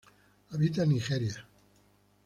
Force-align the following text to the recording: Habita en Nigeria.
Habita 0.49 0.81
en 0.81 0.89
Nigeria. 0.89 1.47